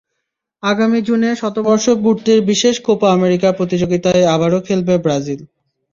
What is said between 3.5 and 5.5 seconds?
প্রতিযোগিতায় আবারও খেলবে ব্রাজিল।